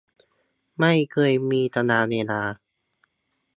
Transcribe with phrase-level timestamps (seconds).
[0.79, 2.41] ไม่เคยมีตารางเวลา